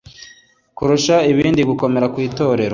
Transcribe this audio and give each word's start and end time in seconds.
kirusha 0.75 1.15
ibindi 1.31 1.61
gukomera 1.69 2.11
kwitorero 2.13 2.69